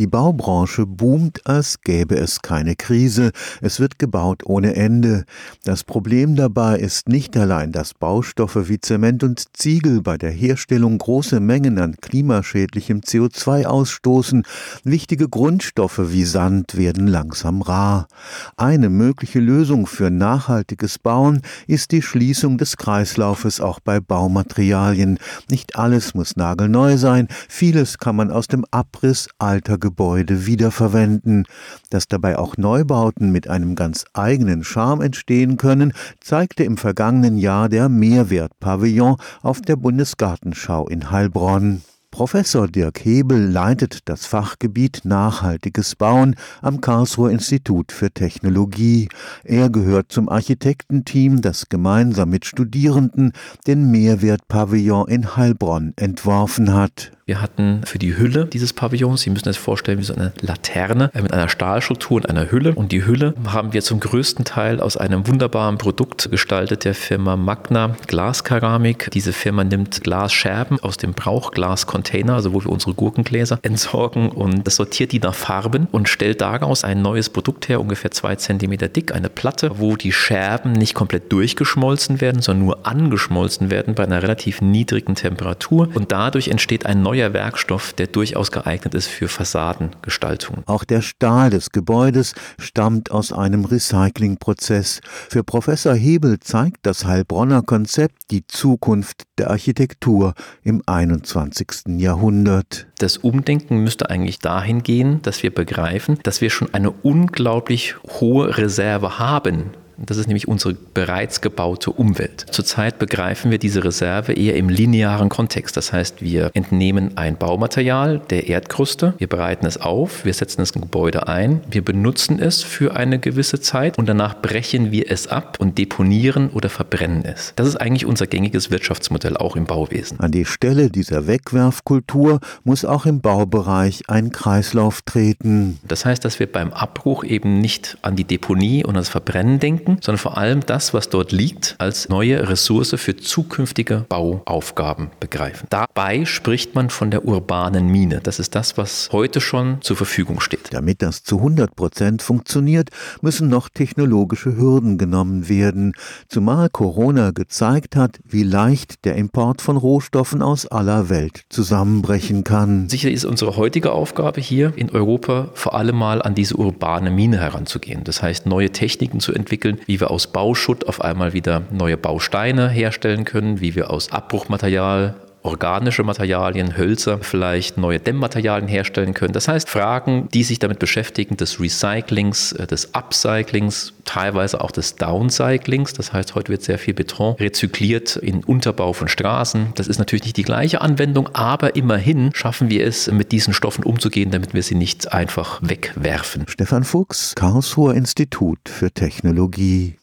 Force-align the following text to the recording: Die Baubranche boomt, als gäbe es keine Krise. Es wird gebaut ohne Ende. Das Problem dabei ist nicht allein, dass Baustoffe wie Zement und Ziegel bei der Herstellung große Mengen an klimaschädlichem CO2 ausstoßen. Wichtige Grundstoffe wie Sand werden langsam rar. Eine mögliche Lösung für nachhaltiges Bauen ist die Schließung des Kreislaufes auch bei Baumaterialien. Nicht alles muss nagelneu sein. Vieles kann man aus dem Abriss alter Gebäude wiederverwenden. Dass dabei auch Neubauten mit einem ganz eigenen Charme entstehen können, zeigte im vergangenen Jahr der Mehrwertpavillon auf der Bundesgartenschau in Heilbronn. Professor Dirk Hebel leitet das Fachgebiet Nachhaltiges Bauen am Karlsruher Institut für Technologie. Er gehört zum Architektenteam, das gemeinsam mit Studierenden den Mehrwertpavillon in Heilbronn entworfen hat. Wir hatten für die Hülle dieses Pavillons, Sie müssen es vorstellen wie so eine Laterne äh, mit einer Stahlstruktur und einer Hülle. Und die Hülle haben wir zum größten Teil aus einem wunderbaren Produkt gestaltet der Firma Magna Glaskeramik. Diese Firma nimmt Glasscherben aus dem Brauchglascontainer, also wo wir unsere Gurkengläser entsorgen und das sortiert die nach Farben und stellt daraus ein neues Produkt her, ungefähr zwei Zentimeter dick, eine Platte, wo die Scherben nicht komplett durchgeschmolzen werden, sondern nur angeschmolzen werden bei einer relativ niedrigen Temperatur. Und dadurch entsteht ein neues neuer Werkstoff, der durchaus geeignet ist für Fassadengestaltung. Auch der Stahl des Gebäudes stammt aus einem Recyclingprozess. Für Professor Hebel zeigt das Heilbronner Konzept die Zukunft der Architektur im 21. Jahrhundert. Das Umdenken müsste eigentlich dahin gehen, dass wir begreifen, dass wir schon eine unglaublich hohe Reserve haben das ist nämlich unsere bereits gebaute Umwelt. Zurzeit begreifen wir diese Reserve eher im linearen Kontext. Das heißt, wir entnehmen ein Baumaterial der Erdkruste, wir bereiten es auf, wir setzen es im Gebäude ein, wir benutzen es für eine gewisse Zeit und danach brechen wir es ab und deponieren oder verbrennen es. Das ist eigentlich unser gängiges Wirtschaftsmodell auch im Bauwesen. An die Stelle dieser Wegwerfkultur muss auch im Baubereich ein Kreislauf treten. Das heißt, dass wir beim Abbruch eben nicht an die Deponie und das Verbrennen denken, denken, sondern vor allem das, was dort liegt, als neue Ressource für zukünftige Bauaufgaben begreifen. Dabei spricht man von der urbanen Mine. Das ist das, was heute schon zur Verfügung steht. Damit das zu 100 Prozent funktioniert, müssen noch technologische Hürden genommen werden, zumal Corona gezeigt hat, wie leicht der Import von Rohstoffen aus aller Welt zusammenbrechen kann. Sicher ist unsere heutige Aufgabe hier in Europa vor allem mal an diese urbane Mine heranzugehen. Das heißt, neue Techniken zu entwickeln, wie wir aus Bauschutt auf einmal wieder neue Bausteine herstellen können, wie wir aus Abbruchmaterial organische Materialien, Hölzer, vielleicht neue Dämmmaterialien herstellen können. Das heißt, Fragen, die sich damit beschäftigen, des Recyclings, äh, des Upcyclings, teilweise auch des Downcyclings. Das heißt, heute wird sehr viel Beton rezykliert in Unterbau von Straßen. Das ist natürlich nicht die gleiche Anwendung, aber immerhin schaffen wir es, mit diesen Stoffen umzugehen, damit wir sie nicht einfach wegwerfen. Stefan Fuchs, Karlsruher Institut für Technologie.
Die 0.00 0.06
Baubranche 0.06 0.86
boomt, 0.86 1.46
als 1.46 1.82
gäbe 1.82 2.16
es 2.16 2.40
keine 2.40 2.74
Krise. 2.74 3.32
Es 3.60 3.80
wird 3.80 3.98
gebaut 3.98 4.44
ohne 4.46 4.74
Ende. 4.74 5.26
Das 5.64 5.84
Problem 5.84 6.36
dabei 6.36 6.78
ist 6.78 7.10
nicht 7.10 7.36
allein, 7.36 7.70
dass 7.70 7.92
Baustoffe 7.92 8.70
wie 8.70 8.80
Zement 8.80 9.22
und 9.22 9.44
Ziegel 9.52 10.00
bei 10.00 10.16
der 10.16 10.30
Herstellung 10.30 10.96
große 10.96 11.38
Mengen 11.40 11.78
an 11.78 11.96
klimaschädlichem 12.00 13.00
CO2 13.00 13.66
ausstoßen. 13.66 14.44
Wichtige 14.84 15.28
Grundstoffe 15.28 16.00
wie 16.10 16.24
Sand 16.24 16.78
werden 16.78 17.06
langsam 17.06 17.60
rar. 17.60 18.08
Eine 18.56 18.88
mögliche 18.88 19.40
Lösung 19.40 19.86
für 19.86 20.10
nachhaltiges 20.10 20.98
Bauen 20.98 21.42
ist 21.66 21.92
die 21.92 22.00
Schließung 22.00 22.56
des 22.56 22.78
Kreislaufes 22.78 23.60
auch 23.60 23.80
bei 23.80 24.00
Baumaterialien. 24.00 25.18
Nicht 25.50 25.76
alles 25.76 26.14
muss 26.14 26.36
nagelneu 26.36 26.96
sein. 26.96 27.28
Vieles 27.50 27.98
kann 27.98 28.16
man 28.16 28.30
aus 28.30 28.46
dem 28.46 28.64
Abriss 28.70 29.28
alter 29.38 29.76
Gebäude 29.76 29.89
wiederverwenden. 29.98 31.46
Dass 31.90 32.08
dabei 32.08 32.38
auch 32.38 32.56
Neubauten 32.56 33.32
mit 33.32 33.48
einem 33.48 33.74
ganz 33.74 34.04
eigenen 34.12 34.64
Charme 34.64 35.02
entstehen 35.02 35.56
können, 35.56 35.92
zeigte 36.20 36.64
im 36.64 36.76
vergangenen 36.76 37.38
Jahr 37.38 37.68
der 37.68 37.88
Mehrwertpavillon 37.88 39.16
auf 39.42 39.60
der 39.60 39.76
Bundesgartenschau 39.76 40.88
in 40.88 41.10
Heilbronn. 41.10 41.82
Professor 42.10 42.66
Dirk 42.66 43.04
Hebel 43.04 43.38
leitet 43.50 44.08
das 44.08 44.26
Fachgebiet 44.26 45.02
Nachhaltiges 45.04 45.94
Bauen 45.94 46.34
am 46.60 46.80
Karlsruher 46.80 47.30
Institut 47.30 47.92
für 47.92 48.10
Technologie. 48.10 49.08
Er 49.44 49.70
gehört 49.70 50.10
zum 50.10 50.28
Architektenteam, 50.28 51.40
das 51.40 51.68
gemeinsam 51.68 52.30
mit 52.30 52.46
Studierenden 52.46 53.32
den 53.68 53.92
Mehrwertpavillon 53.92 55.08
in 55.08 55.36
Heilbronn 55.36 55.92
entworfen 55.96 56.74
hat. 56.74 57.12
Wir 57.30 57.40
hatten 57.40 57.82
für 57.84 58.00
die 58.00 58.18
Hülle 58.18 58.46
dieses 58.46 58.72
Pavillons, 58.72 59.20
Sie 59.20 59.30
müssen 59.30 59.48
es 59.48 59.56
vorstellen 59.56 60.00
wie 60.00 60.02
so 60.02 60.12
eine 60.16 60.32
Laterne 60.40 61.12
äh, 61.14 61.22
mit 61.22 61.32
einer 61.32 61.48
Stahlstruktur 61.48 62.16
und 62.16 62.28
einer 62.28 62.50
Hülle. 62.50 62.74
Und 62.74 62.90
die 62.90 63.06
Hülle 63.06 63.34
haben 63.46 63.72
wir 63.72 63.82
zum 63.82 64.00
größten 64.00 64.44
Teil 64.44 64.80
aus 64.80 64.96
einem 64.96 65.28
wunderbaren 65.28 65.78
Produkt 65.78 66.28
gestaltet 66.32 66.84
der 66.84 66.96
Firma 66.96 67.36
Magna 67.36 67.94
Glaskeramik. 68.08 69.12
Diese 69.12 69.32
Firma 69.32 69.62
nimmt 69.62 70.02
Glasscherben 70.02 70.80
aus 70.80 70.96
dem 70.96 71.12
Brauchglascontainer, 71.12 72.34
also 72.34 72.52
wo 72.52 72.64
wir 72.64 72.72
unsere 72.72 72.94
Gurkengläser 72.94 73.60
entsorgen 73.62 74.30
und 74.30 74.66
das 74.66 74.74
sortiert 74.74 75.12
die 75.12 75.20
nach 75.20 75.34
Farben 75.34 75.86
und 75.92 76.08
stellt 76.08 76.40
daraus 76.40 76.82
ein 76.82 77.00
neues 77.00 77.30
Produkt 77.30 77.68
her, 77.68 77.80
ungefähr 77.80 78.10
zwei 78.10 78.34
Zentimeter 78.34 78.88
dick, 78.88 79.14
eine 79.14 79.28
Platte, 79.28 79.78
wo 79.78 79.94
die 79.94 80.10
Scherben 80.10 80.72
nicht 80.72 80.94
komplett 80.94 81.30
durchgeschmolzen 81.30 82.20
werden, 82.20 82.42
sondern 82.42 82.66
nur 82.66 82.86
angeschmolzen 82.88 83.70
werden 83.70 83.94
bei 83.94 84.02
einer 84.02 84.20
relativ 84.20 84.60
niedrigen 84.60 85.14
Temperatur. 85.14 85.90
Und 85.94 86.10
dadurch 86.10 86.48
entsteht 86.48 86.86
ein 86.86 87.02
neues 87.02 87.19
neuer 87.20 87.34
Werkstoff, 87.34 87.92
der 87.92 88.06
durchaus 88.06 88.50
geeignet 88.50 88.94
ist 88.94 89.08
für 89.08 89.28
Fassadengestaltung. 89.28 90.62
Auch 90.66 90.84
der 90.84 91.02
Stahl 91.02 91.50
des 91.50 91.70
Gebäudes 91.70 92.34
stammt 92.58 93.10
aus 93.10 93.32
einem 93.32 93.66
Recyclingprozess. 93.66 95.00
Für 95.28 95.44
Professor 95.44 95.94
Hebel 95.94 96.40
zeigt 96.40 96.86
das 96.86 97.04
Heilbronner 97.04 97.62
Konzept 97.62 98.30
die 98.30 98.46
Zukunft 98.46 99.24
der 99.36 99.50
Architektur 99.50 100.34
im 100.62 100.82
21. 100.86 101.98
Jahrhundert. 101.98 102.86
Das 102.98 103.18
Umdenken 103.18 103.78
müsste 103.78 104.08
eigentlich 104.08 104.38
dahin 104.38 104.82
gehen, 104.82 105.20
dass 105.22 105.42
wir 105.42 105.54
begreifen, 105.54 106.18
dass 106.22 106.40
wir 106.40 106.48
schon 106.48 106.72
eine 106.72 106.90
unglaublich 106.90 107.96
hohe 108.20 108.56
Reserve 108.56 109.18
haben 109.18 109.70
das 110.06 110.16
ist 110.16 110.26
nämlich 110.26 110.48
unsere 110.48 110.74
bereits 110.74 111.40
gebaute 111.40 111.90
Umwelt. 111.90 112.46
Zurzeit 112.50 112.98
begreifen 112.98 113.50
wir 113.50 113.58
diese 113.58 113.84
Reserve 113.84 114.32
eher 114.32 114.56
im 114.56 114.68
linearen 114.68 115.28
Kontext. 115.28 115.76
Das 115.76 115.92
heißt, 115.92 116.22
wir 116.22 116.50
entnehmen 116.54 117.16
ein 117.16 117.36
Baumaterial 117.36 118.20
der 118.30 118.48
Erdkruste, 118.48 119.14
wir 119.18 119.28
bereiten 119.28 119.66
es 119.66 119.80
auf, 119.80 120.24
wir 120.24 120.34
setzen 120.34 120.62
es 120.62 120.70
im 120.72 120.80
Gebäude 120.80 121.28
ein, 121.28 121.60
wir 121.70 121.84
benutzen 121.84 122.38
es 122.38 122.62
für 122.62 122.96
eine 122.96 123.18
gewisse 123.18 123.60
Zeit 123.60 123.98
und 123.98 124.08
danach 124.08 124.40
brechen 124.40 124.90
wir 124.90 125.10
es 125.10 125.28
ab 125.28 125.58
und 125.60 125.78
deponieren 125.78 126.50
oder 126.50 126.68
verbrennen 126.68 127.24
es. 127.24 127.52
Das 127.56 127.66
ist 127.66 127.76
eigentlich 127.76 128.06
unser 128.06 128.26
gängiges 128.26 128.70
Wirtschaftsmodell 128.70 129.36
auch 129.36 129.56
im 129.56 129.64
Bauwesen. 129.64 130.20
An 130.20 130.32
die 130.32 130.44
Stelle 130.44 130.90
dieser 130.90 131.26
Wegwerfkultur 131.26 132.40
muss 132.64 132.84
auch 132.84 133.06
im 133.06 133.20
Baubereich 133.20 134.02
ein 134.08 134.30
Kreislauf 134.30 135.02
treten. 135.02 135.78
Das 135.86 136.04
heißt, 136.04 136.24
dass 136.24 136.38
wir 136.38 136.50
beim 136.50 136.72
Abbruch 136.72 137.24
eben 137.24 137.60
nicht 137.60 137.98
an 138.02 138.16
die 138.16 138.24
Deponie 138.24 138.84
und 138.84 138.94
das 138.94 139.08
Verbrennen 139.08 139.58
denken, 139.58 139.89
denken, 139.90 140.02
sondern 140.02 140.18
vor 140.18 140.38
allem 140.38 140.60
das, 140.60 140.94
was 140.94 141.08
dort 141.08 141.32
liegt, 141.32 141.74
als 141.78 142.08
neue 142.08 142.48
Ressource 142.48 142.94
für 142.96 143.16
zukünftige 143.16 144.04
Bauaufgaben 144.08 145.10
begreifen. 145.20 145.66
Dabei 145.70 146.24
spricht 146.24 146.74
man 146.74 146.90
von 146.90 147.10
der 147.10 147.24
urbanen 147.24 147.86
Mine. 147.86 148.20
Das 148.22 148.38
ist 148.38 148.54
das, 148.54 148.76
was 148.76 149.08
heute 149.12 149.40
schon 149.40 149.78
zur 149.82 149.96
Verfügung 149.96 150.40
steht. 150.40 150.72
Damit 150.72 151.02
das 151.02 151.22
zu 151.22 151.38
100 151.38 151.74
Prozent 151.74 152.22
funktioniert, 152.22 152.90
müssen 153.20 153.48
noch 153.48 153.68
technologische 153.68 154.56
Hürden 154.56 154.98
genommen 154.98 155.48
werden, 155.48 155.94
zumal 156.28 156.68
Corona 156.70 157.30
gezeigt 157.30 157.96
hat, 157.96 158.18
wie 158.24 158.42
leicht 158.42 159.04
der 159.04 159.16
Import 159.16 159.62
von 159.62 159.76
Rohstoffen 159.76 160.42
aus 160.42 160.66
aller 160.66 161.08
Welt 161.08 161.42
zusammenbrechen 161.48 162.44
kann. 162.44 162.88
Sicher 162.88 163.10
ist 163.10 163.24
unsere 163.24 163.56
heutige 163.56 163.92
Aufgabe 163.92 164.40
hier 164.40 164.72
in 164.76 164.90
Europa 164.90 165.50
vor 165.54 165.74
allem 165.74 165.96
mal 165.96 166.22
an 166.22 166.34
diese 166.34 166.56
urbane 166.56 167.10
Mine 167.10 167.38
heranzugehen. 167.38 168.04
Das 168.04 168.22
heißt, 168.22 168.46
neue 168.46 168.70
Techniken 168.70 169.20
zu 169.20 169.32
entwickeln, 169.32 169.79
wie 169.86 170.00
wir 170.00 170.10
aus 170.10 170.26
Bauschutt 170.26 170.86
auf 170.86 171.00
einmal 171.00 171.32
wieder 171.32 171.62
neue 171.70 171.96
Bausteine 171.96 172.68
herstellen 172.68 173.24
können, 173.24 173.60
wie 173.60 173.74
wir 173.74 173.90
aus 173.90 174.12
Abbruchmaterial 174.12 175.14
organische 175.42 176.02
Materialien, 176.02 176.76
Hölzer, 176.76 177.18
vielleicht 177.20 177.78
neue 177.78 177.98
Dämmmaterialien 177.98 178.68
herstellen 178.68 179.14
können. 179.14 179.32
Das 179.32 179.48
heißt, 179.48 179.68
Fragen, 179.68 180.28
die 180.32 180.42
sich 180.42 180.58
damit 180.58 180.78
beschäftigen, 180.78 181.36
des 181.36 181.60
Recyclings, 181.60 182.52
äh, 182.52 182.66
des 182.66 182.94
Upcyclings, 182.94 183.92
teilweise 184.04 184.60
auch 184.60 184.70
des 184.70 184.96
Downcyclings. 184.96 185.92
Das 185.92 186.12
heißt, 186.12 186.34
heute 186.34 186.50
wird 186.50 186.62
sehr 186.62 186.78
viel 186.78 186.94
Beton 186.94 187.36
rezykliert 187.36 188.16
in 188.16 188.44
Unterbau 188.44 188.92
von 188.92 189.08
Straßen. 189.08 189.72
Das 189.76 189.88
ist 189.88 189.98
natürlich 189.98 190.24
nicht 190.24 190.36
die 190.36 190.42
gleiche 190.42 190.80
Anwendung, 190.80 191.28
aber 191.34 191.76
immerhin 191.76 192.30
schaffen 192.34 192.70
wir 192.70 192.86
es, 192.86 193.10
mit 193.10 193.32
diesen 193.32 193.54
Stoffen 193.54 193.84
umzugehen, 193.84 194.30
damit 194.30 194.54
wir 194.54 194.62
sie 194.62 194.74
nicht 194.74 195.12
einfach 195.12 195.60
wegwerfen. 195.62 196.44
Stefan 196.48 196.84
Fuchs, 196.84 197.34
Karlsruher 197.34 197.94
Institut 197.94 198.58
für 198.68 198.90
Technologie. 198.90 199.96